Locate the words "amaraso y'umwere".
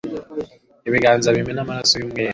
1.63-2.29